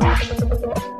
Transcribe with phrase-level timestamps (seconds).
[0.00, 0.99] Thank you.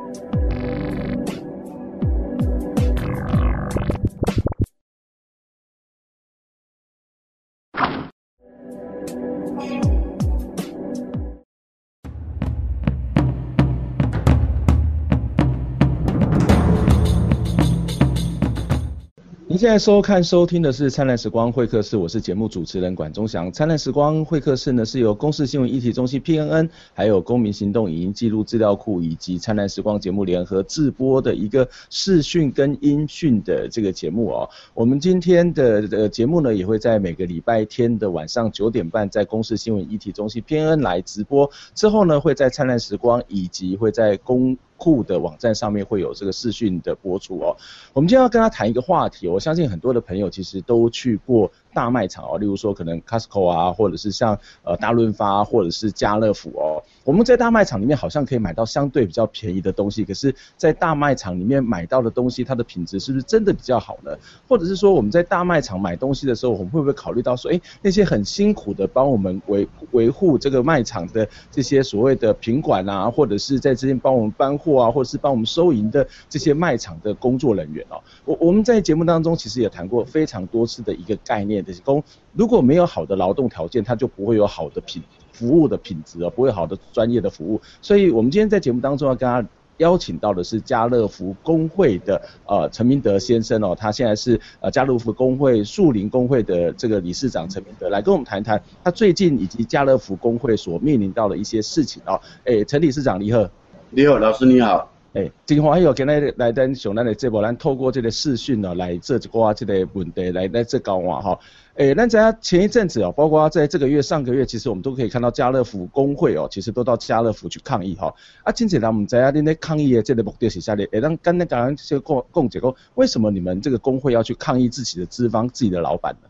[19.61, 23.51] 现在收看收听的是灿烂时光会客室，我是节目主持人管中祥。
[23.51, 34.49] 灿烂时光会客室呢是由公视新闻议题中心 PNN，还有公民行动影音记录资料库以及灿烂时光节目联合制播的一个视讯跟音讯的这个节目哦。
[34.73, 47.55] 我们今天的呃节目呢也会在每个礼拜天的晚上九点半在公视新闻议题中心 PNN 来直播，之后呢会在灿烂时光以及会在公酷的网站上面会有这个视讯的播出哦。
[47.93, 56.83] 我们今天要跟他谈一个话题，我相信很多的朋友其实都去过大卖场哦，例如说可能 Costco 啊，或者是像呃大润发或者是家乐福哦。
[57.03, 64.15] 我们在大卖场里面好像可以买到相对比较便宜的东西，可是，在大卖场里面买到的东西，它的品质是不是真的比较好呢？
[64.47, 85.01] 或者是说我们在大卖场买东西的时候，我们会不会考虑到说，诶，那些很辛苦的帮我们维维护这个卖场的这些所谓的品管啊，或者是在这边帮我们搬货啊，或者是帮我们收银的这些卖场的工作人员哦，我我们在节目当中其实也谈过非常多次的一个概念，就是说如果没有好的劳动条件，他就不会有好的品。
[85.33, 89.43] 服务的品质啊，不会好的专业的服务，所以我们今天在节目当中要跟他
[89.77, 102.21] 邀请到的是家乐福工会的呃陈明德先生哦，他现在是呃家乐福工会树林工会的这个理事长陈明德，来跟我们谈一谈他最近以及家乐福工会所面临到的一些事情哦。
[102.43, 103.49] 诶，陈理事长你好。
[103.89, 104.90] 你好，老师你好。
[105.13, 111.37] 诶，今天还有跟来来登上咱的节目，咱透过这个视讯呢来做一寡这个问题来来做交换哈。
[111.75, 118.13] 诶，那在前一阵子哦，包括在这个月、上个月，其实我们都可以看到家乐福工会哦，其实都到家乐福去抗议哈。
[118.43, 120.85] 啊，今天咱们在恁咧抗议的这个目的是啥哩？
[120.93, 126.29] 诶，咱刚才刚刚就讲讲解过，为什么你们这个工会要去抗议自己的资方、自己的老板呢？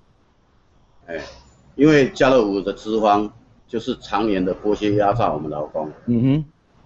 [1.13, 1.21] 诶，
[1.75, 3.31] 因为家乐福的资方
[3.67, 5.91] 就是常年的剥削压榨我们劳工。
[6.07, 6.45] 嗯哼。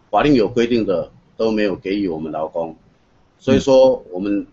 [0.10, 1.10] 法令有规定的。
[1.38, 2.76] 都没有给予我们劳工，
[3.38, 4.46] 所以说我们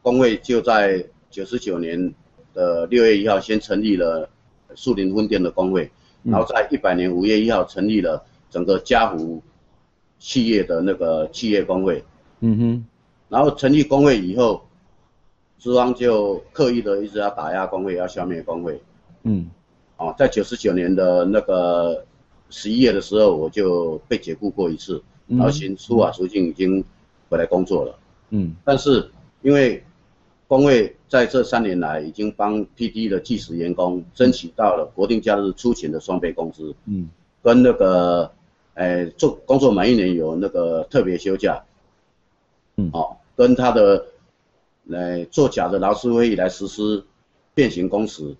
[0.00, 2.14] 工会就在九十九年
[2.54, 4.28] 的六月一号先成立了
[4.74, 5.90] 树林分店的工会，
[6.22, 9.42] 然后在一百年五月一号成立了整个家福
[10.18, 12.02] 企业的那个企业工会。
[12.40, 12.86] 嗯哼，
[13.28, 14.62] 然后成立工会以后，
[15.58, 18.82] 资方就刻意的一直要打压工会，要消灭工会。
[19.22, 19.48] 嗯，
[19.96, 22.04] 哦，在九十九年的那个
[22.50, 25.02] 十一月的时候，我就被解雇过一次。
[25.26, 26.84] 然后行出法出境已经
[27.28, 27.98] 回来工作了，
[28.30, 29.10] 嗯，但是
[29.40, 29.82] 因为
[30.46, 37.08] 工会在这三年来已经帮 PD 的计时员工争取到了国定假日出勤的双倍工资，嗯，
[37.42, 38.30] 跟那个，
[38.74, 41.64] 哎，做工作满一年有那个特别休假，
[42.76, 44.04] 嗯，哦，跟他的
[44.84, 47.02] 来做假的劳资会议来实施
[47.54, 48.36] 变形工时，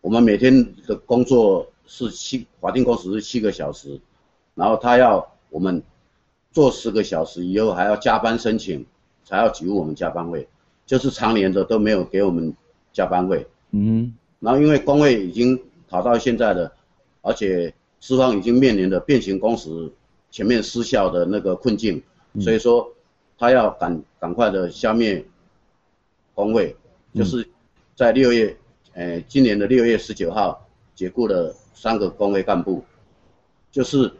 [0.00, 4.00] 我们每天的工作是七，法定工时是七个小时，
[4.54, 5.33] 然后他要。
[5.54, 5.80] 我们
[6.50, 8.84] 做十个小时以后还要加班申请，
[9.24, 10.48] 才要给我们加班费，
[10.84, 12.52] 就是常年的都没有给我们
[12.92, 13.46] 加班费。
[13.70, 15.56] 嗯，然后因为工会已经
[15.88, 16.72] 跑到现在的，
[17.22, 19.92] 而且资方已经面临着变形工时
[20.32, 22.02] 全面失效的那个困境，
[22.40, 22.92] 所以说
[23.38, 25.24] 他要赶赶快的消灭
[26.34, 26.74] 工会，
[27.14, 27.48] 就是
[27.94, 28.56] 在六月，
[28.94, 30.66] 呃，今年的六月十九号
[30.96, 32.84] 解雇了三个工会干部，
[33.70, 34.12] 就是。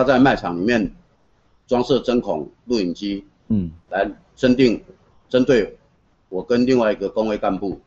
[0.00, 0.90] 他在卖场里面
[1.66, 4.82] 装设针孔录影机，嗯，来针定
[5.28, 5.76] 针对
[6.30, 7.78] 我跟另外一个工会干部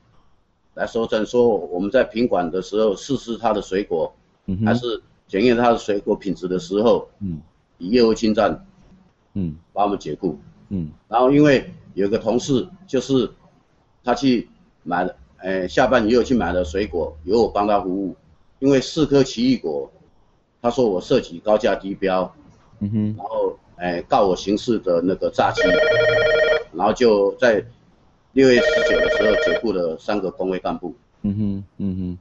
[0.75, 4.13] 来搜证，说我们在品管的时候试吃他的水果，
[4.45, 7.41] 嗯，还是检验他的水果品质的时候，嗯，
[7.79, 8.63] 以业务侵占，
[9.33, 10.37] 嗯，把我们解雇，
[10.69, 13.27] 嗯，然后因为有个同事就是
[14.03, 14.47] 他去
[14.83, 18.15] 买了，哎，下班以后去买了水果，由我帮他服务，
[18.59, 19.91] 因为四颗奇异果。
[20.63, 22.33] 他说我涉及高价低标，
[22.79, 25.61] 嗯哼，然后哎告我刑事的那个诈欺，
[26.71, 27.63] 然后就在
[28.31, 32.17] 六月十九的时候解雇了三个工会干部，嗯哼，嗯哼。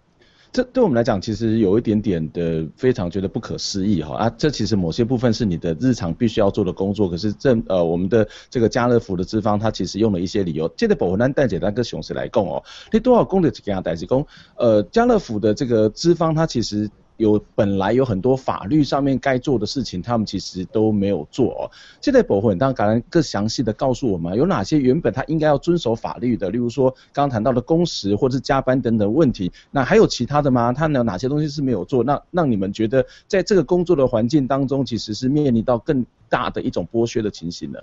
[0.55, 4.35] 这对我们来讲，其实有一点点的非常觉得不可思议哈啊！
[4.37, 10.69] 这其实某些部分是你的日常必须要做的工作，可是这呃我们的这个家乐福的资方，他其实用了一些理由。
[10.77, 12.63] 这个保护单带简单跟熊市来供哦，
[12.93, 14.27] 你多少公里几件代志工？
[14.57, 21.71] 呃，家乐福的这个资方，他其实有本来有很多法律上面该做的事情，他们其实都没有做哦。
[22.01, 30.73] 现在博会当然更详细的告诉我们，有哪些原本他应该要遵守法律的，例如说刚刚谈到的工时或者是加班等等问题，那还有其他的吗？
[30.73, 32.03] 他有哪些东西是没有做？
[32.03, 37.79] 那让你们觉得在这个工作的环境当中，其实是面临到更大的一种剥削的情形呢？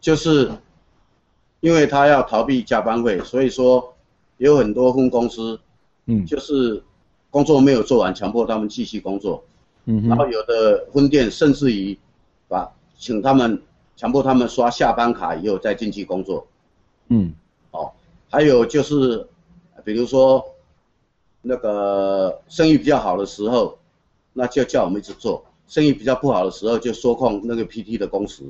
[0.00, 0.50] 就是
[1.60, 3.94] 因为他要逃避加班费，所以说
[4.38, 5.60] 有很多分公司，
[6.06, 6.82] 嗯，就是。
[7.30, 9.44] 工作没有做完，强迫他们继续工作，
[9.84, 11.98] 嗯，然后有的分店甚至于
[12.48, 13.60] 把请他们
[13.96, 16.46] 强迫他们刷下班卡以后再进去工作，
[17.08, 17.34] 嗯，
[17.70, 17.90] 哦，
[18.30, 19.26] 还有就是
[19.84, 20.44] 比如说
[21.42, 23.78] 那个生意比较好的时候，
[24.32, 28.42] 那就叫我们一直做；生意比较不好的时候，就缩控那个 PT 的工时，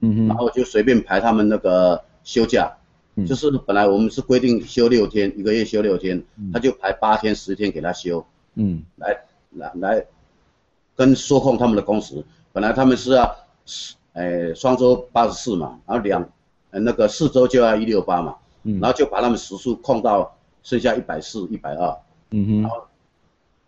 [0.00, 2.76] 嗯，然后就随便排他们那个休假。
[3.24, 6.22] 就是本来我们是规定休六天，一个月休六天，
[6.52, 8.22] 他就排八天、十天给他休，
[8.56, 9.18] 嗯，来
[9.52, 10.04] 来来，
[10.94, 12.22] 跟缩控他们的工时。
[12.52, 13.36] 本来他们是要，
[14.12, 16.28] 哎双周八十四嘛，然后两，
[16.72, 21.96] 呃那个四周就要一六八嘛，嗯，然后就把他们时数控到剩下一百四、一百二，
[22.32, 22.86] 嗯哼，然后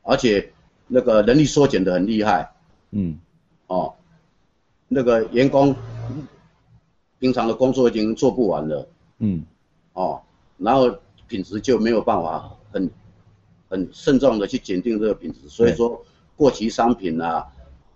[0.02, 0.52] 而且
[0.86, 2.50] 那个人力缩减的很厉害，
[2.90, 3.18] 嗯，
[3.68, 3.94] 哦，
[4.88, 5.74] 那个员工
[7.18, 8.86] 平常的工作已经做不完了。
[9.20, 9.44] 嗯，
[9.94, 10.20] 哦，
[10.56, 12.90] 然后品质就没有办法很
[13.68, 16.04] 很慎重的去检定这个品质，所以说
[16.36, 17.46] 过期商品啊，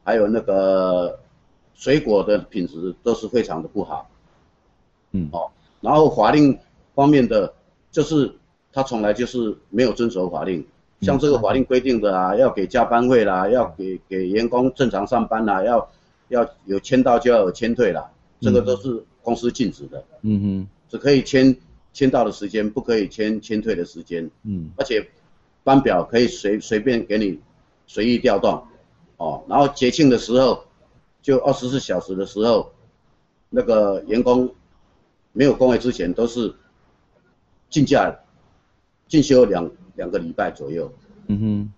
[0.03, 1.19] 还有那个
[1.75, 4.11] 水果的品质都是非常的不好。
[5.13, 6.59] 嗯，哦，然后法令
[6.95, 7.55] 方面的，
[7.91, 8.35] 就是
[8.73, 10.67] 他从来就是没有遵守法令，
[11.03, 15.89] 像这个法令规定的啊，要给加班费啦，要给给员工正常上班啦，要
[16.29, 18.11] 要有签到就要有签退啦，
[18.41, 20.05] 这个都是公司禁止的。
[20.23, 20.69] 嗯哼。
[20.93, 21.57] 只可以签
[21.95, 24.31] 签到的时间，不可以签签退的时间。
[24.43, 25.09] 嗯，而且
[25.65, 27.41] 班表可以随随便给你
[27.87, 28.63] 随意调动，
[29.17, 30.67] 哦，然后节庆的时候
[31.23, 32.75] 就二十四小时的时候，
[33.49, 34.55] 那个员工
[35.33, 36.55] 没有工会之前都是
[37.71, 38.15] 进假
[39.09, 40.93] 进修两两个礼拜左右。
[41.29, 41.73] 嗯哼。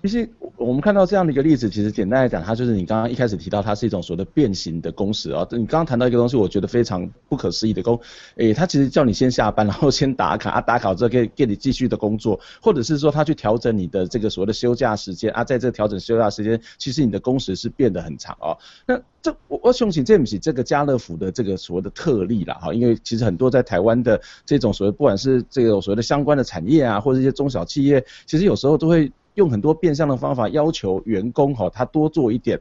[0.00, 5.44] 其实我们看到这样的一个例子，其实简单来讲，它就是你刚刚一开始提到，它是一种所谓的变形的工时啊。
[5.50, 8.00] 你刚刚谈到一个东西，我觉得非常不可思议的工，
[8.36, 18.56] 诶，它其实叫你先下班，然后先打卡啊，打卡之后可以给你继续的工作，或者是说他去调整你的这个所谓的休假时间啊，在这调整休假时间，其实你的工时是变得很长啊。
[18.86, 29.10] 那这我我相信这不是这个家乐福的这个所谓的特例啦哈，因为其实很多在台湾的这种所谓不管是这个所谓的相关的产业啊，或者一些中小企业，其实有时候都会。
[29.38, 32.60] 用很多变相的方法要求员工哈，他多做一点，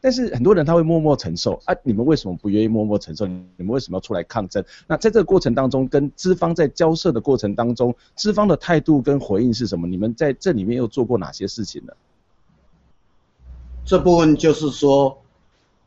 [0.00, 1.74] 但是很多人他会默默承受啊。
[1.84, 3.28] 你们为什么不愿意默默承受？
[3.28, 4.64] 你们为什么要出来抗争？
[4.88, 9.86] 那在这个过程当中，跟资方在交涉的过程当中，资方的态度跟回应是什么？
[9.86, 11.92] 你们在这里面又做过哪些事情呢？
[13.84, 15.16] 这部分就是说，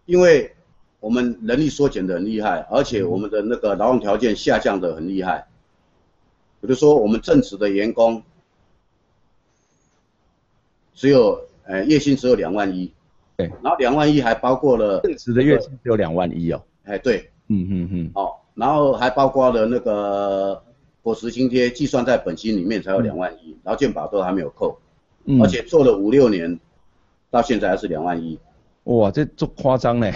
[0.06, 0.56] 因为
[1.01, 5.47] 我们人力缩减的很厉害，而且我们的那个劳动条件下降的很厉害。
[6.62, 8.24] 比如说，我们正职的员工。
[11.00, 12.92] 只有，呃，月薪只有两万一，
[13.38, 20.62] 对，然后两万一还包括了正职的月薪只有两万一哦，哎，对，嗯嗯嗯，哦，然后还包括了那个
[21.01, 24.78] 伙食津贴，计算在本薪里面才有两万一，然后健保都还没有扣，
[25.24, 26.60] 嗯，而且做了五六年，
[27.31, 28.38] 到现在还是两万一，
[28.84, 30.13] 哇，这这夸张嘞，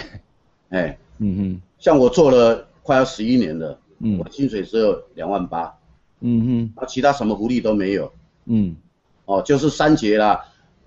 [0.68, 5.74] 哎，嗯嗯，像我做了快要十一年了，嗯，我薪水只有两万八，
[6.20, 8.12] 嗯哼，啊，其他什么福利都没有，
[8.44, 8.76] 嗯，
[9.24, 10.44] 哦，就是三节啦。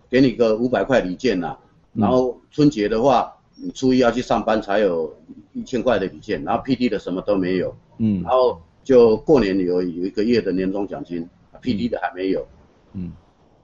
[0.09, 1.56] 给你个五百块礼券呐，
[1.94, 5.14] 然后春节的话，你初一要去上班才有
[5.54, 11.28] 一千块的礼券，然后 PD 的什么都没有，嗯，然后就过年有有一个月的年终奖金
[11.61, 12.47] ，PD 的还没有，
[12.94, 13.11] 嗯，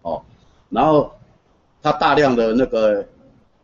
[0.01, 0.21] 哦，
[0.69, 1.11] 然后
[1.81, 3.07] 他大量的那个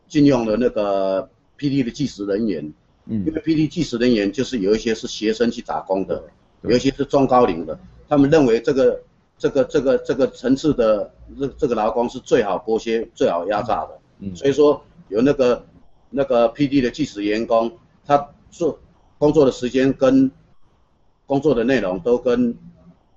[0.07, 2.73] 禁用了那个 PD 的计时人员，
[3.07, 6.23] 嗯，因为 PD 计时人员就是有一些是学生去打工的，
[6.61, 9.01] 有一些是中高龄的，他们认为这个。
[9.39, 15.65] 这个这个这个层次的这这个劳工是最好剥削、最好压榨的，嗯，所以说有那个
[16.11, 17.71] 那个 PD 的计时员工，
[18.05, 18.77] 他做
[19.17, 20.29] 工作的时间跟
[21.25, 22.53] 工作的内容都跟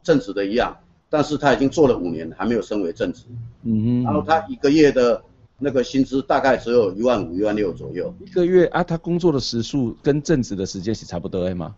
[0.02, 0.76] 正职的一样，
[1.10, 3.24] 但是他已经做了五年还没有升为正职，
[3.64, 5.20] 嗯哼，然后他一个月的
[5.58, 11.74] 那个薪资大概只有一万五、一万六左右，一个月啊，他工作的时数跟正职的时间是差不多的吗？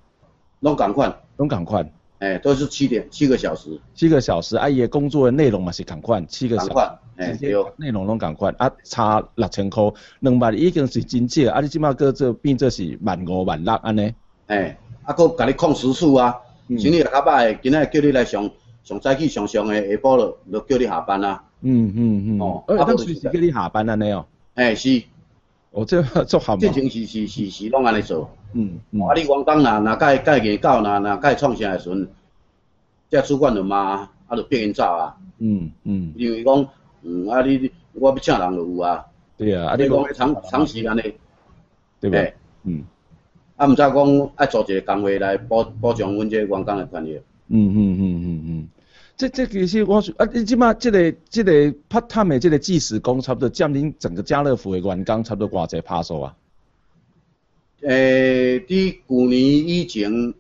[0.61, 1.91] 拢同款，拢同款。
[2.25, 6.75] 哎，都是七点七个小时，七个小时，阿、啊、爷工作的内容嘛是同款，七个小时，
[7.77, 9.83] 内容拢同款，啊，差六千块，
[10.21, 14.15] 两万已经是真少，啊，你即马搁做变做是万五万六安尼，
[14.47, 16.35] 哎，啊，搁甲你控时数啊，
[16.69, 18.51] 生意也较歹，今仔叫你来上
[18.83, 21.45] 上早起上上诶下晡就就叫你下班啊。
[21.61, 22.41] 嗯嗯嗯。
[22.41, 24.25] 哦，啊，当时是叫你下班安尼哦。
[24.55, 25.03] 哎，是。
[25.75, 26.57] 哦，这 做好。
[26.57, 28.31] 进前是是是是拢安尼做。
[28.53, 29.01] 嗯嗯。
[29.03, 32.09] 啊，你员工若若甲甲伊搞若若甲伊创啥诶时阵，
[33.11, 35.17] 这主管就骂，啊，就变因走啊。
[35.39, 36.13] 嗯嗯。
[36.17, 36.67] 因为讲，
[37.03, 39.05] 嗯啊你我要请人就有啊。
[39.37, 41.17] 对啊，啊你讲长长时间诶。
[42.01, 42.35] 对不对？
[42.65, 42.85] 嗯。
[43.57, 47.21] 啊，毋知讲爱做一个工会来保保障阮这员工诶权益。
[47.49, 48.34] 嗯嗯嗯嗯嗯。
[49.17, 51.53] 这这其实我啊，你即马即个这个
[51.89, 56.37] part time 诶这个计时工，差不多占恁整个家乐福诶员工差不多偌济趴数啊？
[57.83, 60.35] 诶、欸，伫旧年以前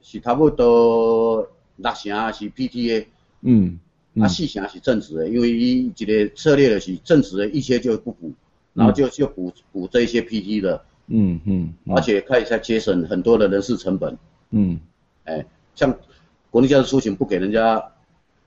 [0.00, 3.06] 是差不多六成是 PTA，。
[3.42, 3.78] 嗯。
[4.16, 8.32] 嗯啊，四成是正职诶，因为伊一个策略就是正职诶一些就不补，
[8.72, 10.84] 然后就就补补这一些 PT 的。
[11.08, 14.16] 嗯嗯，而且可以再节省很多的人事成本。
[14.50, 14.78] 嗯，
[15.24, 15.98] 哎，像
[16.50, 17.84] 国内假日出行不给人家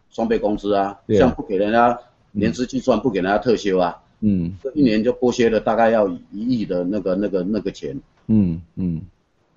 [0.09, 1.99] 双倍工资啊，像不给人家
[2.31, 4.01] 年资计算，不给人家特休啊。
[4.21, 7.99] 嗯，这一年就剥削了大概要一亿的那个那个那个钱。
[8.27, 9.01] 嗯嗯，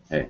[0.09, 0.29] 哎。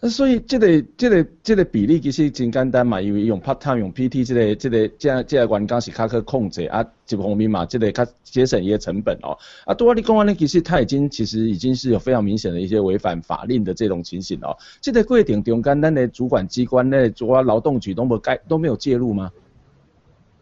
[0.00, 9.36] 啊，所以这个这个这个比例其实真简单嘛，因为用 part time 用 PT 这个这个这这个员工是较可控制啊，一方面嘛，这个较节省一些成本哦。
[9.64, 14.56] 啊，多阿你讲安呢，其实他已经其实已经是有非常明显的一些违反法令的这种情形哦。
[14.80, 19.30] 这个规定中间，咱的主管机关呢，主要劳动局都没该都没有介入吗？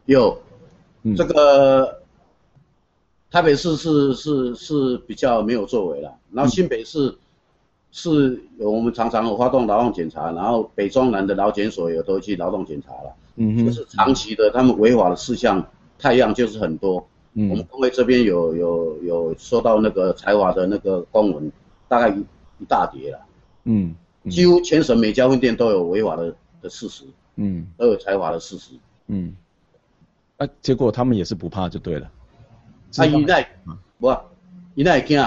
[0.06, 0.38] 有，
[1.02, 2.00] 嗯、这个
[3.30, 7.08] 台北市是是是比较没有作为了，然后新北市。
[7.08, 7.16] 嗯
[7.92, 13.14] 是有我们常常有发动劳动检查，然后北中南的劳检所也都去劳动检查了。
[13.36, 15.64] 嗯哼，就是长期的他们违法的事项，
[15.98, 17.06] 太阳就是很多。
[17.34, 21.52] 嗯，我们工会这边有有有收到那个裁罚的那个公文，
[21.86, 22.20] 大概一
[22.58, 23.18] 一大叠了。
[23.64, 23.94] 嗯，
[24.28, 27.04] 几乎全省每家分店都有违法的的事实。
[27.36, 28.72] 嗯，都有裁罚的事实。
[29.06, 29.34] 嗯，
[30.38, 32.10] 啊，结果他们也是不怕就对了。
[32.94, 33.50] 他一代，
[33.98, 34.14] 不，
[34.74, 35.18] 一代惊。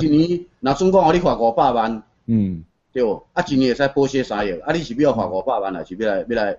[0.00, 3.22] 一年那总共你罚五百万，嗯，对无？
[3.32, 6.56] 啊，一年会使补贴三亿，啊，你是要罚五百万还是要来要来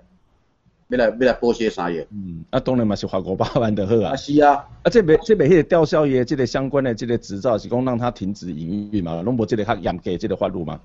[0.90, 2.06] 要来要来补贴三亿？
[2.12, 4.12] 嗯，啊，当然嘛是罚五百万就好啊。
[4.12, 10.80] 啊是啊，啊这边这边迄个吊销业即个相关的即个执照是讲让他停止营运嘛，拢无即个较严格即个法律嘛。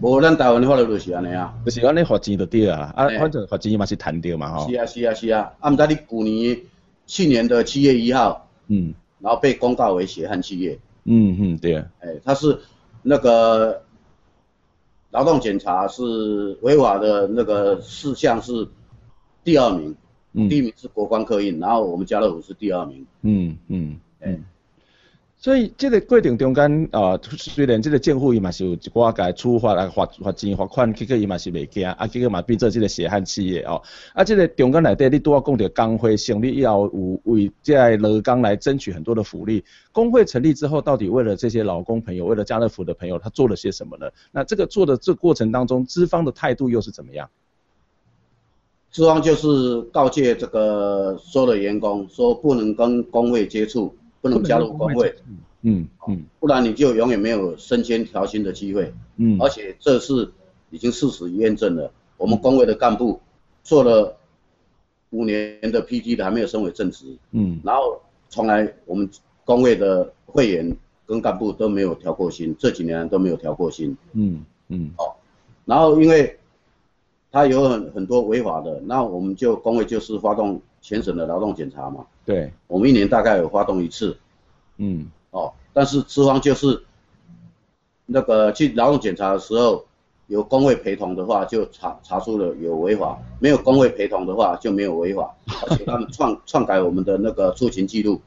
[0.00, 1.52] 无，咱台湾的法律就是安尼啊。
[1.64, 4.68] 就是安尼罚钱就对啊，啊，反正罚钱嘛是趁着嘛吼。
[4.68, 6.60] 是啊是啊是啊，啊，毋知你去年
[7.06, 10.78] 去年的七月一号，嗯，然后被公告为血汗企业。
[11.04, 11.76] 嗯嗯，对。
[11.76, 12.58] 啊，哎，他是
[13.02, 13.82] 那个
[15.10, 18.68] 劳动检查是违法的那个事项是
[19.44, 19.94] 第二名，
[20.32, 24.38] 嗯，第一名是国光客运，然后我们家乐福是第二名，嗯嗯，哎。
[25.42, 33.80] 所以这个过程中间啊、呃，虽然这个政府伊嘛是有一寡个处罚来罚罚钱罚款，结果伊嘛是袂惊，啊结果嘛变做这个血汗企业哦，
[34.12, 44.10] 啊这个中间内底你都要讲到工会成立以后有为这劳工来争取很多的福利，工会成立之后到底为了这些劳工朋友，为了家乐福的朋友，他做了些什么呢？
[44.32, 47.26] 那这个做的这过程当中，资方的态度又是怎么样？
[48.92, 53.94] 资方就是告诫这个所有的员工说不能跟工会接触。
[54.20, 55.14] 不能加入工会，
[55.62, 60.30] 嗯嗯，不然你就永远没有升迁调薪的机会，嗯，而且这是
[60.70, 63.20] 已经事实验证了，我们工会的干部
[63.62, 64.16] 做了
[65.10, 69.08] 五年的 PT 的还没有升为正职，嗯，然后从来我们
[69.44, 70.74] 工会的会员
[71.06, 75.12] 跟干部都没有调过薪，这几年都没有调过薪，嗯嗯，哦，
[75.64, 76.38] 然后因为
[77.32, 82.06] 他有很很多违法的，那我们就工会就是发动全省的劳动检查嘛。
[82.24, 84.16] 对，我们一年大概有发动一次，
[84.76, 86.82] 嗯，哦，但是资方就是
[88.06, 89.84] 那个去劳动检查的时候，
[90.28, 95.34] 有工会陪同的话，就查查出了有违法；没有工会陪同的话，就没有违法。
[95.68, 98.20] 而且他们篡篡改我们的那个出勤记录。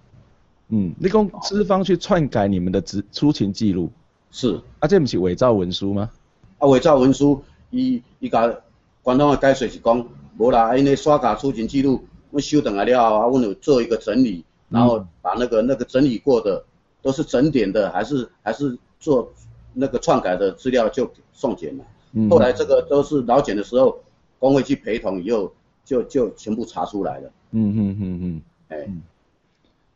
[0.70, 3.90] 嗯，你讲资方去篡改你们的出出勤记录？
[4.32, 4.60] 是。
[4.80, 6.10] 啊，这不是伪造文书吗？
[6.58, 8.54] 啊，伪造文书，伊伊甲
[9.02, 10.06] 官方的解释是讲，
[10.38, 12.04] 无啦，因为刷卡出勤记录。
[12.34, 16.66] 我修等来了啊，我有做一个整理，然后把那个那个整理过的
[17.02, 19.32] 都是整点的，还是还是做
[19.74, 21.84] 那个篡改的资料就送检了。
[22.14, 22.30] 嗯。
[22.30, 24.00] 后来这个都是老检的时候，
[24.40, 25.54] 工会去陪同以后，
[25.86, 27.32] 就就全部查出来了。
[27.52, 28.42] 嗯嗯嗯嗯。
[28.70, 28.90] 哎，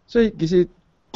[0.06, 0.67] 所以其实。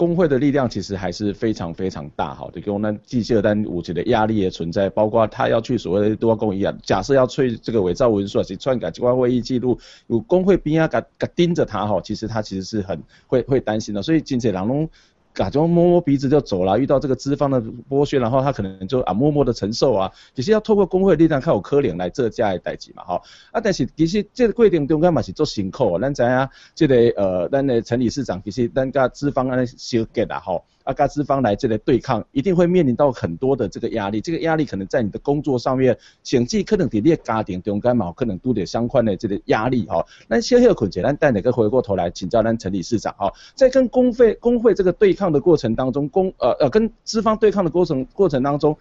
[0.02, 9.78] 工会的力量其实还是非常非常大，好的，跟我们记者单武器的压力也存在，包括他要去所谓的多工一样，假设要吹这个伪造文书啊，去篡改机关会议记录，
[10.08, 14.90] 有工会边啊，给给盯着他哈，其实他其实是很会会担心的，所以经济人拢
[15.34, 23.22] 假装摸摸鼻子就走了，遇到这个资方的剥削，然后他可能就啊默默的承受啊，其实要透过工会的力量，靠我可怜来这家的代志嘛，吼。
[23.52, 30.64] 啊，但是其实这个规定中间嘛是做辛苦，咱知影这个呃，咱的陈理事长其实咱甲资方安尼相结啦，吼。
[30.92, 40.06] 啊，甲资方来这里对抗，一定会面临到很多的这个压力，这个压力可能在你的工作上面，甚至可能在你的家庭中间嘛，可能都得相关的这个压力，哈。
[40.28, 48.78] 那先要困解，咱带哪个回过头来请教咱陈理事长，哈，在跟工会工会这个对抗的过程当中，工呃呃跟资方对抗的过程过程当中，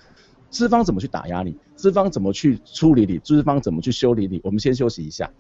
[0.51, 1.57] 资方怎么去打压你？
[1.77, 3.19] 资方怎么去处理你？
[3.19, 4.41] 资方怎么去修理你？
[4.43, 5.31] 我们先休息一下。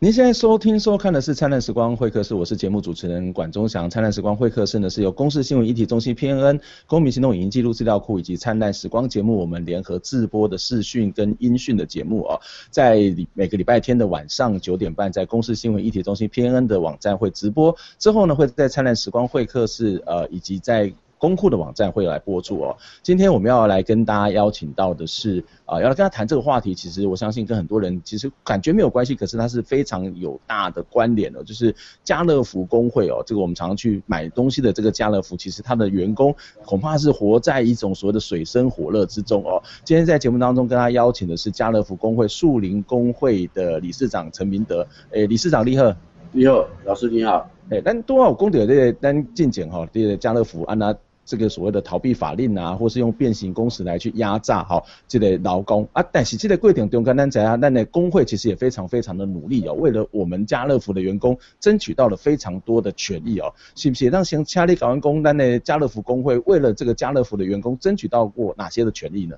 [0.00, 3.86] 您现在收听收看的是《灿烂时光会客室》，我是节目主持人管中祥。
[3.90, 12.40] 《灿烂时光会客室》呢是由公视新闻议题中心 PNN、公民行动影音记录资料库以及《灿烂时光》节目我们联合制播的视讯跟音讯的节目哦，
[12.70, 22.76] 在每个礼拜天的晚上九点半，在公视新闻议题中心 PNN 的网站会直播，之后呢会在《灿烂时光会客室》呃以及在公库的网站会来播出哦。
[23.02, 26.74] 今天我们要来跟大家邀请到的是啊、呃，要来跟他谈这个话题。
[26.74, 33.22] 其实我相信跟很多人其实感觉没有关系，可是它是非常有大的关联的，就是家乐福工会哦。
[33.26, 36.34] 这个我们常常去买东西的这个家乐福，其实它的员工
[36.64, 39.62] 恐怕是活在一种所谓的水深火热之中哦。
[39.84, 44.86] 今天在节目当中跟他邀请的是家乐福工会树林工会的理事长陈明德。
[45.10, 45.92] 诶，理事长你好。
[46.30, 47.50] 你好，老师你好。
[47.70, 50.94] 诶，咱多少公的这个咱进前哈，这个家乐福安娜。
[51.28, 64.08] 这个所谓的逃避法令啊，或是用变形工时来去压榨哈，这个劳工啊，但是这个规定中间咱知啊，咱的工会其实也非常非常的努力哦，为了我们家乐福的员工争取到了非常多的权益哦，是不是？
[64.08, 69.36] 让先掐你搞完工，咱的家乐福工会为了这个家乐福的员工争取到过哪些的权益呢？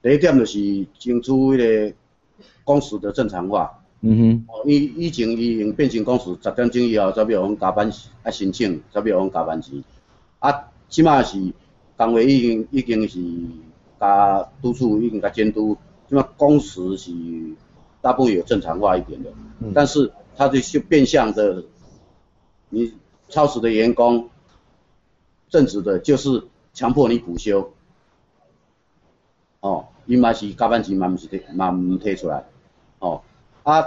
[0.00, 0.58] 第一点就是
[0.98, 1.92] 争取那个
[2.64, 3.78] 工时的正常化。
[4.00, 4.44] 嗯哼。
[4.48, 9.84] 哦，以以前伊用变形工时十点钟以后，才要往加班啊申请，才要往加班钱。
[10.40, 11.52] 啊，起码是
[11.96, 13.20] 工会已经已经是
[13.98, 15.76] 甲督促已经甲监督，
[16.08, 17.10] 即马工时是
[18.00, 19.32] 大部分有正常化一点的。
[19.58, 19.72] 嗯。
[19.74, 21.64] 但是他就是变相的，
[22.68, 22.94] 你
[23.28, 24.30] 超时的员工，
[25.48, 27.72] 正职的就是强迫你补休。
[29.58, 32.44] 哦，伊嘛是加班钱嘛毋是摕嘛毋摕出来。
[33.00, 33.22] 哦，
[33.64, 33.82] 啊，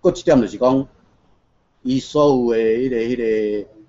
[0.00, 0.88] 搁一点就是讲，
[1.82, 3.10] 伊所有的迄个迄。
[3.10, 3.79] 那个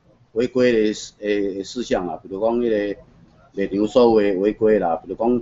[0.41, 2.99] 违规的诶事项啊，比如讲迄个
[3.53, 5.41] 卖场所谓的违规啦，比如讲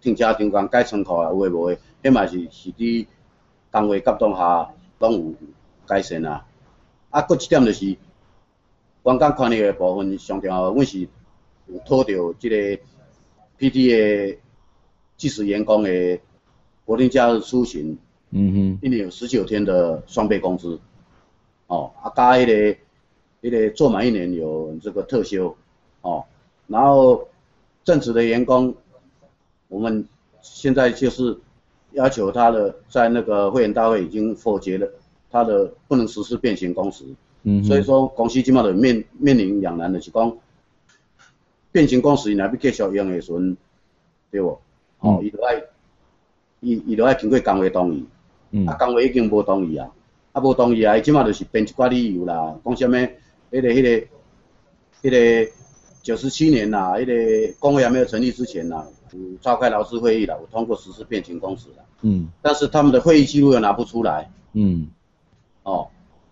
[0.00, 3.06] 停车场间改仓库啊，有诶无诶，迄嘛是是伫
[3.70, 5.34] 单位监督下拢有
[5.86, 6.46] 改善啊。
[7.10, 7.98] 啊，搁一点就是员
[9.02, 11.00] 工权益诶部分上重要，阮是
[11.66, 12.56] 有讨着即个
[13.58, 14.38] PT 诶
[15.18, 16.22] 技术员工诶
[16.86, 17.98] 国定假日出行，
[18.30, 20.80] 嗯哼，一年有十九天的双倍工资，
[21.66, 22.78] 哦，啊加迄个。
[23.40, 25.54] 你得做满一年有这个特休，
[26.00, 26.24] 哦，
[26.66, 27.28] 然后
[27.84, 28.74] 正职的员工，
[29.68, 30.06] 我们
[30.42, 31.36] 现在就是
[31.92, 34.90] 要求他的在那个会员大会已经否决了
[35.30, 37.04] 他的不能实施变形工时，
[37.44, 40.36] 嗯，所以说公司今嘛的面面临两难的是讲，
[41.70, 43.38] 变形工时你还不继续用的时候，
[44.30, 44.58] 对不？
[45.00, 45.62] 哦，伊就爱
[46.60, 48.04] 伊伊就爱经过工会同意，
[48.50, 49.88] 嗯，啊工会已经无同意啊，
[50.32, 52.96] 啊无同意啊，伊今嘛就是编一寡理由啦，讲什么？
[53.50, 54.06] 迄个、迄个、
[55.02, 55.10] 迄
[55.46, 55.52] 个
[56.02, 61.84] 九十七年呐，迄个工会还没有成立之前呐，有召开劳资会议了，我通过实施变形工时了。
[62.02, 62.28] 嗯。
[62.42, 64.30] 但是他们的会议记录又拿不出来。
[64.52, 64.88] 嗯。
[65.62, 65.88] 哦，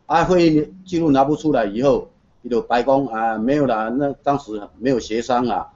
[0.06, 2.08] 啊，会议记录拿不出来以后，
[2.42, 5.72] 伊就白宫啊，没有啦，那当时没有协商啦，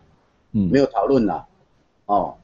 [0.53, 1.47] 嗯，没有讨论啦，
[2.07, 2.37] 哦，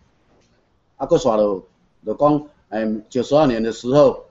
[0.97, 1.63] 啊，搁煞了，
[2.05, 4.25] 就讲，哎，九十二年的时候，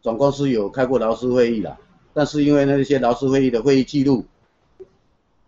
[0.00, 1.76] 总公司有开过劳资会议啦。
[2.18, 4.24] 但是因为那些劳资会议的会议记录，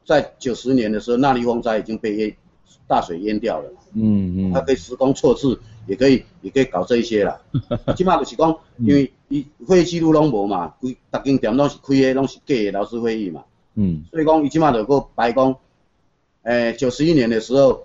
[0.04, 2.36] 在九十年的时候，纳莉风灾已经被淹
[2.86, 3.72] 大水淹掉了。
[3.94, 4.52] 嗯嗯。
[4.52, 7.40] 他可以时空错置，也可以也可以搞这一些啦。
[7.96, 13.42] 起码就是讲，因为伊会议记录拢无嘛，规逐间店拢是开的，拢是假的劳资会议嘛。
[13.74, 14.04] 嗯。
[14.12, 15.56] 所以讲，伊起码就个白宫，
[16.44, 17.82] 诶，九十一年的时候，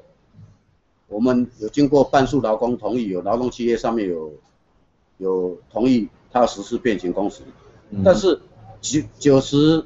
[1.07, 4.31] 我们有经过半数劳工同意，有劳动契约上面有
[5.17, 7.41] 有同意，他要实施变形工时。
[7.89, 8.39] 嗯、但是
[8.85, 9.83] 九九十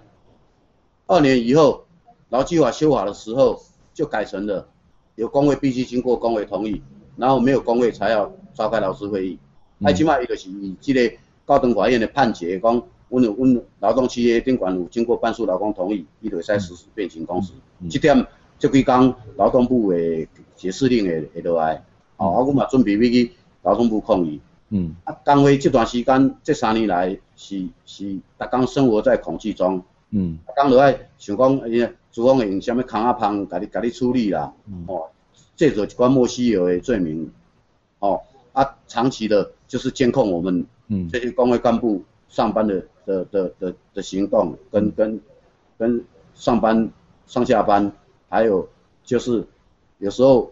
[1.07, 1.85] 二年以后，
[2.27, 3.61] 劳基法修法的时候
[3.93, 4.67] 就改成了
[5.15, 6.81] 有工会必须经过工会同意，
[7.15, 9.39] 然后没有工会才要召开劳资会议。
[9.83, 17.53] 哎、嗯，起码伊就是以这个高等法院的判决讲，阮有阮劳动契约顶管有经过半数劳工同意，伊就使实施变形工时。
[17.89, 18.27] 这点
[18.59, 21.85] 这几天劳动部的解释令会会落来，
[22.17, 23.31] 哦，啊，我嘛准备要去
[23.63, 24.41] 劳动部抗议。
[24.69, 24.95] 嗯。
[25.03, 29.83] 啊，工会这段时间这三年来是是逐工生活在恐惧中。
[30.11, 30.39] 嗯。
[30.47, 34.53] 逐工落来想讲，哎呀，厨房会用什么空啊芳，甲你甲你处理啦。
[34.67, 34.85] 嗯。
[34.87, 35.09] 哦，
[35.55, 37.31] 这做一寡莫须有的罪名。
[37.99, 38.21] 哦。
[38.51, 45.21] 啊，长期的就是监控我们，嗯，这些工会干部上班的的的的的行动，跟跟
[45.77, 46.03] 跟
[46.33, 46.89] 上班
[47.27, 47.89] 上下班，
[48.27, 48.67] 还有
[49.03, 49.47] 就是
[49.99, 50.51] 有时候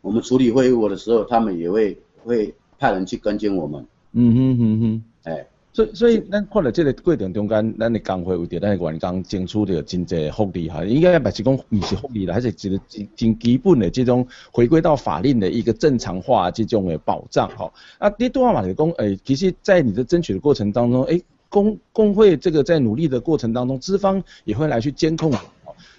[0.00, 2.52] 我们处理会务的时候，他们也会会
[2.84, 3.82] 派人去跟进我们。
[4.12, 5.46] 嗯哼哼哼，哎。
[5.72, 17.72] 所以所以咱看了这个过程中间，咱的工会为着咱的员工争取到真济福利哈，应该也不是讲不是福利啦，还是一个真真基本的这种回归到法令的一个正常化这种的保障哈。
[17.98, 25.32] 啊，你多话嘛就是讲，诶，其实在你的争取的过程当中，诶，工工会这个在努力的过程当中，资方也会来去监控。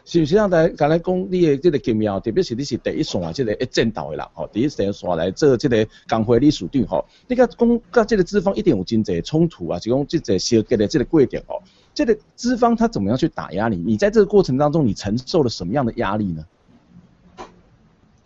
[0.07, 11.63] 是不是让大家刚才讲你的这个经验，特别是你是第一线啊，这个一战斗的人吼，第一线来做这个工会理事长吼，你讲讲跟这个资方一定有真济冲突啊，就讲这个小结的这个过程吼，
[11.95, 13.77] 这个资方他怎么样去打压你？
[13.77, 16.45] 你在这个过程当中，你承受了什么样的压力呢？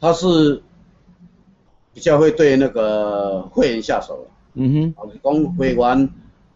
[0.01, 0.61] 他是
[1.93, 6.09] 比较会对那个会员下手，嗯哼，讲会员，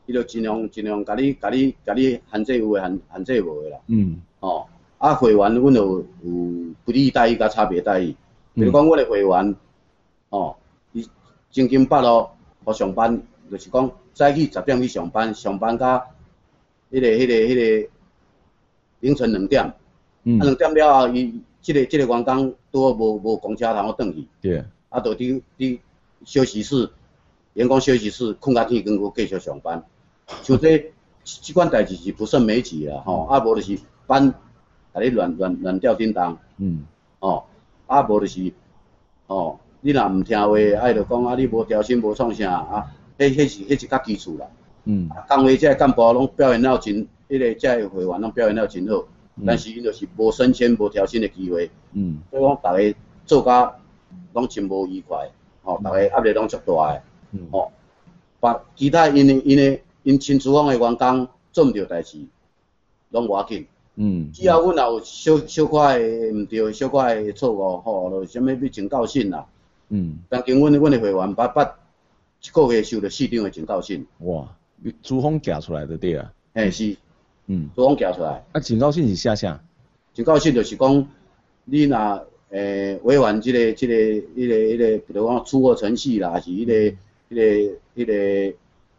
[0.06, 4.66] 伊就尽量尽量甲你甲你甲你限制有诶，限限制无诶啦，嗯，哦。
[5.04, 6.06] 啊，会员阮有有
[6.86, 8.16] 不利待遇甲差别待遇，
[8.54, 9.56] 比如讲我的会员，
[10.30, 10.56] 哦，
[10.94, 11.06] 伊
[11.52, 16.06] 正经八咯，互上班，就是讲早起十点去上班，上班甲
[16.90, 17.90] 迄个迄个迄个
[19.02, 19.74] 凌晨两点，
[20.24, 25.80] 嗯，啊两点了后，伊即个即个员工拄好无无公车通好转去，对，啊，就伫伫
[26.24, 26.90] 休息室，
[27.56, 29.84] 员工休息室困甲天光，阁继续上班，
[30.44, 30.94] 像这
[31.26, 34.34] 即款代志是不胜枚举啦，吼，啊无就是班。
[34.94, 36.86] 甲你乱乱乱调叮当，嗯，
[37.20, 37.44] 哦，
[37.88, 38.54] 啊无就是，
[39.28, 44.46] 哦，你若毋听话，爱着讲啊你无调薪无创啥啊，迄迄是迄是较基础啦，
[44.86, 53.76] 嗯，啊工会这干部拢表现了真，迄、那个这个会员拢表现了真好，嗯、但是因就是无升迁无调薪的机会，嗯，所以讲逐个做甲
[54.34, 55.30] 拢真无愉快，
[55.64, 57.02] 哦，逐个压力拢足大诶，
[57.32, 57.72] 嗯，哦，
[58.40, 62.20] 把其他因的因的因亲厨房的员工做毋着代志，
[63.10, 63.66] 拢无要紧。
[63.96, 69.46] 嗯，只要阮有小小块毋对，小块错误，吼，就啥物要警告信啦。
[69.90, 71.72] 嗯，当经阮阮的会员捌捌
[72.42, 74.06] 一个月收了四张的警告信。
[74.20, 74.48] 哇，
[75.04, 76.34] 厨房寄出来的对啊？
[76.54, 76.98] 诶是，
[77.46, 78.44] 嗯，厨房寄出来。
[78.52, 79.62] 啊，警告信是写啥？
[80.14, 81.08] 警告信就是讲，
[81.66, 86.74] 你若诶违反即个即个迄个迄个，比如讲出货程序啦，还是迄个
[87.30, 88.56] 迄个迄个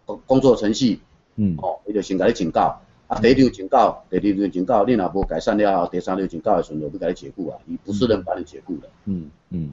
[0.06, 1.00] 工工作程序，
[1.34, 2.80] 嗯，吼，伊就先甲你警告。
[3.14, 8.88] 啊，第一条警告，第二条警告，你若无改善了后，第三条警告的时阵就要甲你解雇啊，伊不是能把你解雇的。
[9.04, 9.72] 嗯嗯。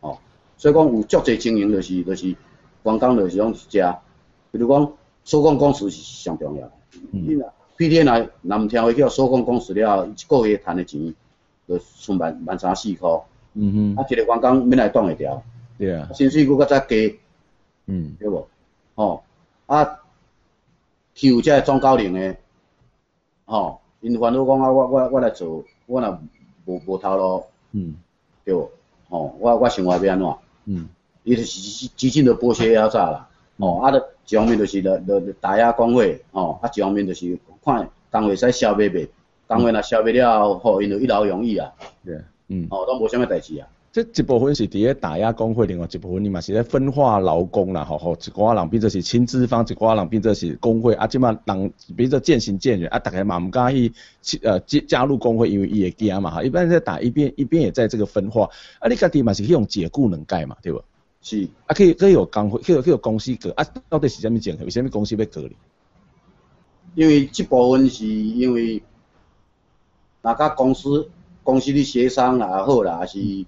[0.00, 0.18] 哦，
[0.56, 2.26] 所以讲有足侪经营就是就是，
[2.82, 3.96] 员工就是讲是遮，
[4.50, 4.92] 比如讲
[5.24, 6.66] 收工公司是上重要。
[7.12, 7.24] 嗯。
[7.28, 11.14] 你若每天来，若毋听话叫收工公司了后，一个月赚的钱
[11.68, 13.22] 就剩万万三四箍。
[13.54, 14.02] 嗯哼。
[14.02, 15.40] 啊，一个员工免来挡会牢。
[15.78, 16.08] 对啊。
[16.12, 16.96] 薪水佫较早加。
[17.86, 18.16] 嗯。
[18.18, 18.48] 对无？
[18.96, 19.22] 哦。
[19.66, 20.00] 啊，
[21.20, 22.36] 有遮总高龄的。
[23.44, 26.18] 吼，因烦恼讲啊，我我我来做，我若
[26.64, 27.96] 无无头路，嗯，
[28.44, 28.70] 对无？
[29.08, 30.34] 吼，我我生活要安怎？
[30.64, 30.88] 嗯，
[31.24, 33.28] 伊就是极尽的剥削压榨啦，
[33.58, 39.08] 吼，啊，着一方面就是着着打压工会，吼，啊，一方面就是看工会使消灭袂，
[39.46, 41.72] 工会若消灭了后，吼，因就一劳永逸啊，
[42.04, 43.68] 对，嗯，吼，都无啥物代志啊。
[43.92, 53.92] 这一部分是伫咧打压工会，另外一部分你嘛是咧分化劳工啦，吼吼，一寡人变做是亲资方，一寡人变做是工会，啊，即嘛人变做渐行渐远，啊，大家嘛毋敢去
[54.42, 60.82] 呃加加入工会，因为伊会惊嘛，哈，一般在打一边，一边也在这个分化，啊，你家己嘛是去用解雇能改嘛，对无？
[61.20, 64.64] 是，啊，可以可以有工会，可以有可以有公司革，啊，到底是啥物情况？
[64.64, 65.54] 为啥物公司要革哩？
[66.94, 68.82] 因为这部分是因为，
[70.22, 71.10] 哪家公司
[71.42, 73.44] 公司的协商也好啦，还是。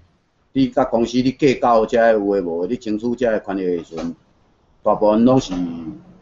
[0.56, 2.64] 你甲公司你计较遮有诶无？
[2.68, 4.14] 你清楚遮诶权益诶时阵，
[4.84, 5.52] 大部分拢是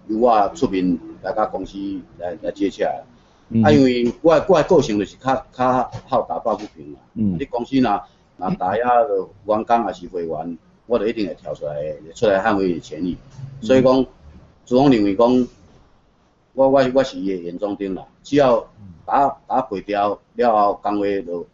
[0.09, 1.77] 由我出面来甲公司
[2.16, 2.90] 来来接洽。
[3.51, 6.99] 嗯、啊，因为我我诶个性就是较较好打抱不平啦。
[7.12, 7.37] 嗯。
[7.38, 8.03] 你公司若
[8.38, 11.75] 若大家的员工也是会员，我就一定会跳出来，
[12.14, 13.14] 出来捍卫伊权益。
[13.61, 14.07] 嗯、所以讲，
[14.64, 15.47] 主动认为讲，
[16.55, 18.03] 我我我是伊诶眼中钉啦。
[18.23, 18.66] 只要
[19.05, 21.47] 打打背调了后，工会就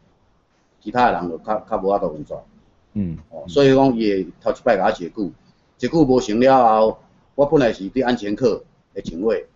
[0.80, 2.40] 其他诶人就较较无法度运作。
[2.94, 3.18] 嗯。
[3.30, 5.32] 哦，所以讲伊会头一摆甲我解雇，
[5.76, 6.98] 解雇无成了后，
[7.34, 8.62] 我本来是伫安全课
[8.94, 9.46] 的警卫，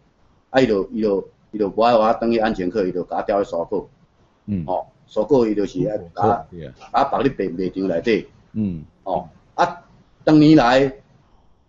[0.51, 3.89] 啊伊就伊就伊就无爱我等于安全课，伊就甲我调去搜狗。
[4.47, 4.65] 嗯。
[4.67, 4.87] 哦。
[5.07, 6.47] 所过伊就是啊，甲
[6.91, 8.27] 啊放伫卖卖场内底。
[8.53, 8.85] 嗯。
[9.05, 9.83] 哦，啊，
[10.25, 10.93] 当年来，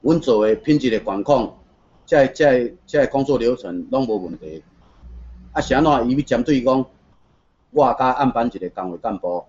[0.01, 1.53] 阮做诶品质诶管控，
[2.05, 4.63] 即即即工作流程拢无问题。
[5.51, 6.85] 啊，是安怎伊要针对讲，
[7.71, 9.43] 我甲暗班一个工会干部，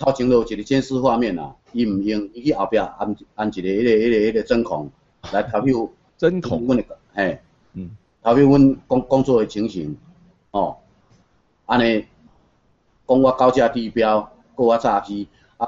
[0.00, 4.90] 头前就有一个监视画面啊，伊毋用，伊去后壁按按一个迄、那个迄、那个迄、那个针孔
[5.30, 5.88] 来投票。
[6.16, 6.66] 针孔。
[6.66, 7.40] 阮诶，嘿。
[7.74, 7.90] 嗯。
[8.22, 9.94] 投票阮工工作诶情形，
[10.52, 10.78] 哦，
[11.66, 12.06] 安尼。
[13.06, 14.20] 讲我高价低标，
[14.56, 15.66] 讲我诈欺，啊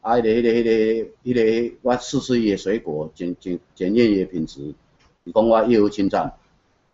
[0.00, 4.74] 啊，迄、那个迄、那个迄、那个迄、那个我试试伊个水果，检检检验伊个品质，
[5.32, 6.32] 讲我业务侵占，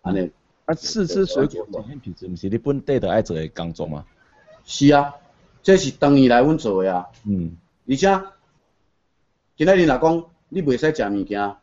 [0.03, 0.31] 安尼。
[0.67, 4.05] 啊，试吃水果检验品质，毋是你本地着爱做个工作吗？
[4.65, 5.15] 是啊，
[5.65, 7.09] 这是当年来阮做诶啊。
[7.25, 7.57] 嗯。
[7.89, 8.23] 而且，
[9.57, 11.57] 今仔日若讲你袂使食物件，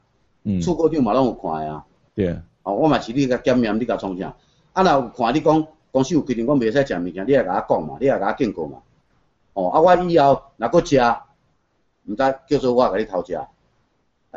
[0.44, 1.86] 嗯，出库长嘛拢有看诶啊。
[2.14, 2.44] 对啊。
[2.64, 4.36] 哦，我嘛是你甲检验，你甲创啥？
[4.74, 5.66] 啊，若有看你讲。
[5.94, 8.78] 公司有规定，讲袂使食物件，你也甲我讲嘛，你也甲我警告嘛。
[9.52, 10.98] 哦，啊，我以后若搁食，
[12.06, 13.34] 毋知叫做我甲你偷食。
[13.34, 13.46] 啊，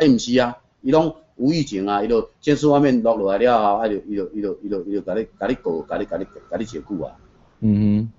[0.00, 7.12] 伊毋是啊，伊拢无预警啊，伊就监视画面落落来了后，啊，就伊就伊就伊就伊就甲你甲你告，甲你甲你甲你解雇啊。
[7.60, 8.12] 嗯哼。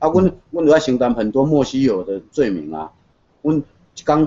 [0.00, 2.90] 啊，阮阮着爱承担很多莫须有的罪名啊。
[3.42, 4.22] 阮一工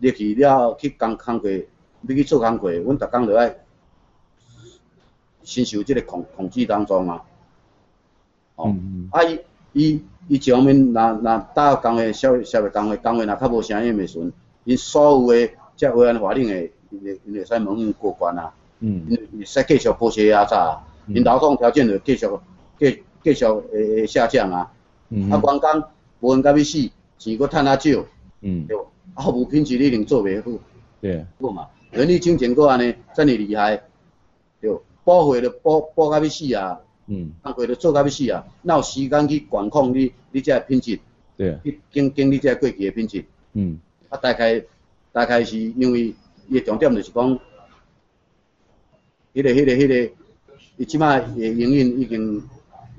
[0.00, 1.66] 入去了去工工课，
[2.02, 3.56] 要去做工课，阮逐工着爱
[5.42, 7.24] 承受即个控控制当中啊。
[8.56, 9.40] 哦，嗯、啊伊
[9.72, 14.32] 伊伊一方面，若若搭工会消消费工会工会若较无声音的时阵，
[14.64, 18.52] 因所有诶即违反法令诶，因会因会使蒙混过关啊。
[18.80, 19.06] 嗯。
[19.08, 22.26] 因会使继续剥削压榨，因劳动条件就继续
[22.78, 24.70] 继继续诶诶下降啊。
[25.10, 25.30] 嗯。
[25.30, 25.84] 啊，员工
[26.20, 28.04] 无闲甲要死，钱阁趁较少。
[28.40, 28.66] 嗯。
[28.66, 28.76] 对。
[29.14, 30.58] 啊，服务品质你一定做袂好。
[31.00, 31.24] 对。
[31.40, 33.82] 好嘛，人力金钱阁安尼，遮尔厉害，
[34.60, 34.70] 对。
[35.04, 36.80] 保货着保保甲要死啊。
[37.06, 38.42] 嗯，工课着做甲要死啊！
[38.62, 40.98] 哪有时间去管控你你这品质？
[41.36, 43.22] 对啊，去经经你这过期的品质。
[43.52, 44.64] 嗯，啊，大概
[45.12, 46.14] 大概是因为
[46.48, 47.38] 伊的重点就是讲，迄、
[49.34, 50.12] 那个迄、那个迄、那个，
[50.78, 52.42] 伊即摆的营运已经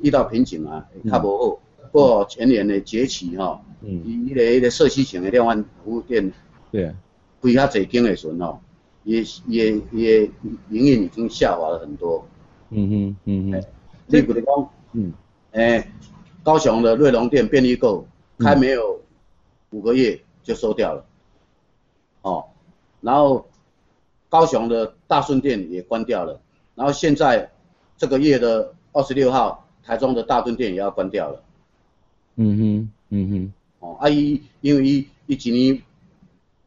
[0.04, 1.60] 遇到瓶颈啊，较无好。
[1.96, 6.30] 不过前年的崛起吼，嗯，伊迄个迄个社区型的量贩服务店，
[6.70, 6.94] 对啊，
[7.42, 8.60] 开较侪间的时阵吼，
[9.06, 10.24] 也也也
[10.72, 12.28] 营运已经下滑了很多。
[12.72, 13.64] 嗯哼，嗯哼。
[14.08, 15.14] 你比如讲，嗯，
[15.52, 15.92] 诶、欸，
[16.44, 18.06] 高雄的瑞隆店便利购
[18.40, 19.00] 开没有
[19.70, 21.06] 五个月就收掉了，
[22.24, 22.44] 哦，
[23.00, 23.48] 然后
[24.28, 26.38] 高雄的大顺店也关掉了，
[26.76, 27.50] 然后现在
[27.96, 31.42] 这个月的二十六号，台中的大顺店也要关掉了。
[32.38, 35.82] 嗯哼，嗯哼，哦，啊伊因为伊伊一年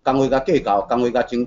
[0.02, 1.46] 工会甲计较，工会甲争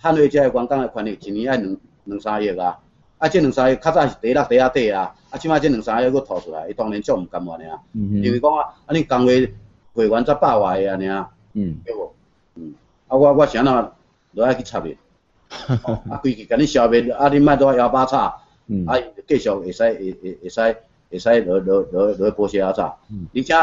[0.00, 2.78] 捍卫这个员工的权利，一年爱两两三亿啊。
[3.18, 7.80] 啊，这两三亿较早是第一第一底啊，啊，即摆这两三亿佫吐出来，伊当然足毋甘愿的啊。
[7.92, 8.22] 嗯嗯。
[8.24, 9.54] 因为讲啊，啊，恁工会
[9.94, 11.30] 会员才百外个安尼啊。
[11.52, 11.76] 嗯。
[11.84, 12.12] 对无？
[12.56, 12.74] 嗯。
[13.06, 13.90] 啊，我我啥物
[14.36, 14.96] 都爱去插伊。
[16.10, 18.36] 啊，规气甲你消灭，啊，你莫拄啊摇把叉。
[18.66, 18.84] 嗯。
[18.86, 18.96] 啊，
[19.28, 20.76] 继续会使会会会使
[21.12, 22.92] 会使落落落落剥削压榨。
[23.10, 23.28] 嗯。
[23.34, 23.54] 而且，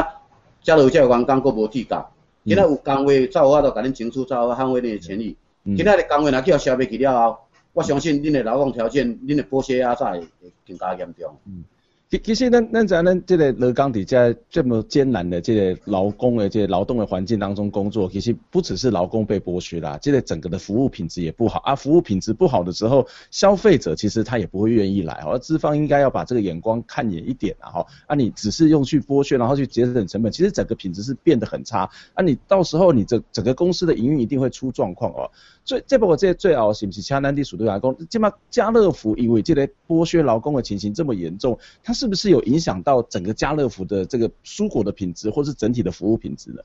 [0.63, 2.05] 遮落遮员工佫无资格。
[2.45, 5.35] 今仔有工会才有法度甲恁争取，才有捍卫恁的权益。
[5.65, 5.75] 嗯。
[5.75, 7.37] 今仔日工会若叫消灭去了后。
[7.71, 10.27] 我相信恁的劳动条件，恁的剥削啊啥会
[10.67, 11.37] 更加严重。
[11.45, 11.63] 嗯，
[12.09, 21.75] 其其实咱咱在咱这个劳工底下这么艰难的这个劳工的这个劳动的环境当中工作，其实不只是劳工被剥削啦，这个整个的服务品质也不好啊。
[21.75, 25.21] 服务品质不好的时候，消费者其实他也不会愿意来。
[25.23, 27.69] 而资方应该要把这个眼光看远一点啊！
[27.69, 31.87] 哈，啊，你只是用去剥削，然后去节省成本，其实整个品质是变得很差。
[32.15, 35.29] 啊，你到时候你这整个公司的营运一定会出状况哦。
[35.63, 46.61] 最这不过这最好是不是像咱地属地来讲，这么家乐福因为这个剥削劳工的情形这么严重，它是不是有影响到整个家乐福的这个蔬果的品质，或是整体的服务品质呢？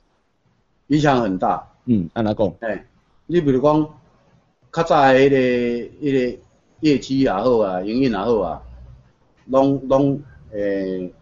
[0.88, 1.66] 影响很大。
[1.86, 2.54] 嗯，按哪讲？
[2.60, 2.86] 哎，
[3.26, 3.88] 你比如讲，
[4.72, 5.36] 较早迄个
[6.00, 6.38] 迄个
[6.80, 8.62] 业绩也好啊，营运也好啊，
[9.46, 11.12] 拢拢诶，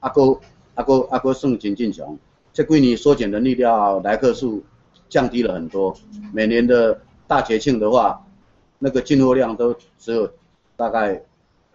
[0.00, 0.38] 阿哥
[0.74, 2.18] 阿哥阿哥算真正常。
[2.52, 4.62] 这几年缩减人力料，来客数
[5.08, 5.96] 降低了很多，
[6.32, 7.00] 每年的。
[7.24, 8.26] 大节庆的话，
[8.78, 10.30] 那个进货量都只有
[10.76, 11.22] 大概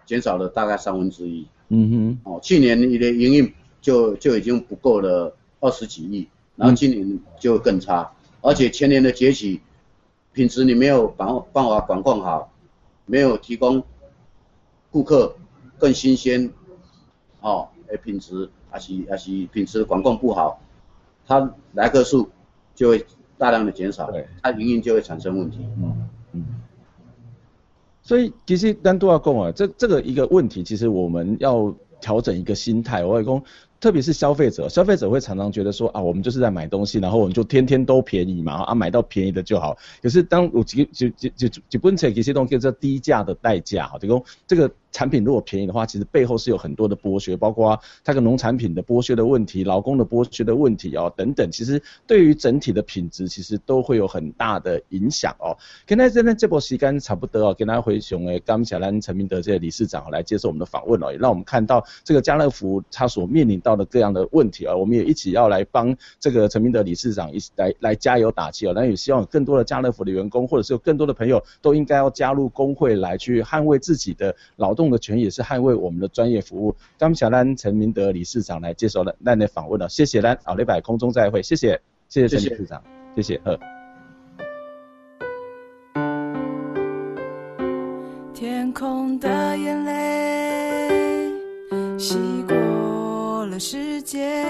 [0.06, 1.48] 减少了大概三分之一。
[1.70, 2.20] 嗯哼。
[2.24, 9.62] 哦，去年你的营运就就已经不够了，二十几亿，然后今年就会更差，而且前年的崛起
[10.34, 12.52] 品质你没有办办法管控好，
[13.06, 13.84] 没有提供
[14.92, 15.36] 顾客
[15.78, 16.50] 更新鲜，
[17.42, 20.60] 哦，诶品质还是还是品质管控不好，
[21.26, 22.30] 它来客数
[22.76, 23.06] 就会
[23.38, 25.60] 大量的减少，它营运就会产生问题。
[25.78, 26.07] 嗯嗯。
[28.08, 33.04] 所以其实单独要讲啊，这这个一个问题，其实我们要调整一个心态。
[33.04, 33.44] 我外公，
[33.82, 39.76] 特别是消费者，消费者会常常觉得说啊，我们就是在买东西，然后我们就天天都便宜嘛，啊买到便宜的就好。
[40.02, 44.72] 可是当我几几几几几本钱这些东西叫低价的代价哈，就讲这个。
[44.98, 51.52] 产品如果便宜的话，其实背后是有很多的剥削，包括它个农产品的剥削的问题、劳工的剥削的问题哦等等。
[51.52, 55.56] 其实对于整体的品质，其实都会有很大的影响哦。
[55.86, 68.74] 跟大家在这波时间差不多哦，跟大家回熊诶，刚小兰陈明德这些理事长来接受我们的访问哦，也让我们看到这个家乐福他所面临到的各样的问题啊，我们也一起要来帮这个陈明德理事长一起来来加油打气哦。
[68.76, 76.76] 那也希望有更多的家乐福的员工，或者是有更多的朋友，都应该要加入工会来去捍卫自己的劳动的权益，也是捍卫我们的专业服务。
[76.98, 82.82] 刚小兰陈明德理事长来接受了那的访问了，谢谢兰，好，礼拜空中再会，谢谢，谢谢陈理事长，
[83.16, 83.60] 谢谢，呵。
[88.34, 91.32] 天空的眼泪，
[91.98, 94.44] 洗过了世界，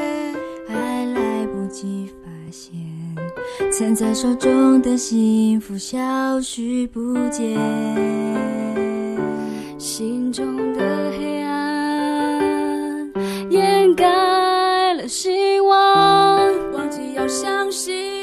[0.67, 2.75] 还来不及发现，
[3.71, 8.56] 攒在手中的幸福消失不见。
[9.97, 13.11] 心中的黑暗
[13.49, 18.16] 掩盖了希望忘记要相信。